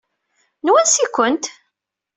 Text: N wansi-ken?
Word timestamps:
N 0.63 0.67
wansi-ken? 0.71 1.37